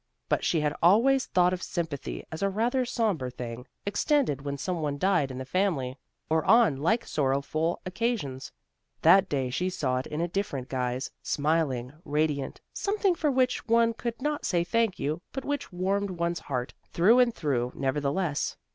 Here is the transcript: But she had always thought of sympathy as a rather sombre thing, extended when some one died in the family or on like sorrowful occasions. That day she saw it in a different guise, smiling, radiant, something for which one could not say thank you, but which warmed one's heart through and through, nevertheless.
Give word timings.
But 0.29 0.43
she 0.43 0.61
had 0.61 0.75
always 0.81 1.27
thought 1.27 1.53
of 1.53 1.61
sympathy 1.61 2.25
as 2.31 2.41
a 2.41 2.49
rather 2.49 2.85
sombre 2.85 3.29
thing, 3.29 3.67
extended 3.85 4.41
when 4.41 4.57
some 4.57 4.81
one 4.81 4.97
died 4.97 5.29
in 5.29 5.37
the 5.37 5.45
family 5.45 5.95
or 6.27 6.43
on 6.43 6.77
like 6.77 7.05
sorrowful 7.05 7.79
occasions. 7.85 8.51
That 9.03 9.29
day 9.29 9.51
she 9.51 9.69
saw 9.69 9.97
it 9.99 10.07
in 10.07 10.19
a 10.19 10.27
different 10.27 10.69
guise, 10.69 11.11
smiling, 11.21 11.93
radiant, 12.03 12.61
something 12.73 13.13
for 13.13 13.29
which 13.29 13.67
one 13.67 13.93
could 13.93 14.19
not 14.19 14.43
say 14.43 14.63
thank 14.63 14.97
you, 14.97 15.21
but 15.33 15.45
which 15.45 15.71
warmed 15.71 16.09
one's 16.09 16.39
heart 16.39 16.73
through 16.91 17.19
and 17.19 17.31
through, 17.31 17.71
nevertheless. 17.75 18.57